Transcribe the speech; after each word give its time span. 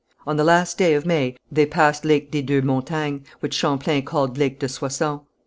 On 0.25 0.35
the 0.35 0.43
last 0.43 0.79
day 0.79 0.95
of 0.95 1.05
May 1.05 1.37
they 1.51 1.67
passed 1.67 2.05
Lake 2.05 2.31
des 2.31 2.41
Deux 2.41 2.63
Montagnes, 2.63 3.21
which 3.39 3.53
Champlain 3.53 4.01
called 4.03 4.35
Lake 4.35 4.57
de 4.59 4.67
Soissons. 4.67 5.19